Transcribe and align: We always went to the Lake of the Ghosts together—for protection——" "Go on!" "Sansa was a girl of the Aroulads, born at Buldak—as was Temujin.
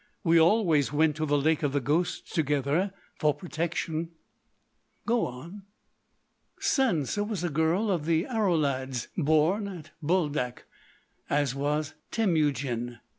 We 0.23 0.39
always 0.39 0.91
went 0.91 1.15
to 1.17 1.27
the 1.27 1.37
Lake 1.37 1.61
of 1.61 1.73
the 1.73 1.79
Ghosts 1.79 2.31
together—for 2.33 3.33
protection——" 3.35 4.09
"Go 5.05 5.27
on!" 5.27 5.61
"Sansa 6.59 7.23
was 7.23 7.43
a 7.43 7.51
girl 7.51 7.91
of 7.91 8.07
the 8.07 8.25
Aroulads, 8.25 9.09
born 9.15 9.67
at 9.67 9.91
Buldak—as 10.01 11.53
was 11.53 11.93
Temujin. 12.09 12.97